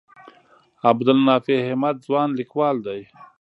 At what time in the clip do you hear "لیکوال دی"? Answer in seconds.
2.39-3.01